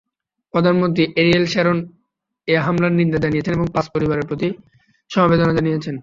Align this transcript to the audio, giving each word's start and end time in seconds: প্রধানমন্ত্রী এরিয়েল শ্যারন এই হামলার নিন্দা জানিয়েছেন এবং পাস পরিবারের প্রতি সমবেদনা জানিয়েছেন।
প্রধানমন্ত্রী 0.53 1.03
এরিয়েল 1.15 1.45
শ্যারন 1.45 1.77
এই 2.47 2.57
হামলার 2.57 2.93
নিন্দা 2.93 3.17
জানিয়েছেন 3.17 3.53
এবং 3.53 3.67
পাস 3.75 3.85
পরিবারের 3.95 4.25
প্রতি 4.27 4.47
সমবেদনা 5.11 5.53
জানিয়েছেন। 5.53 5.95